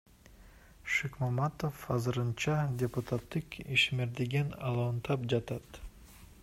Шыкмаматов 0.93 1.83
азырынча 1.97 2.57
депутаттык 2.83 3.59
ишмердигин 3.77 4.53
улантып 4.71 5.29
жатат. 5.35 5.83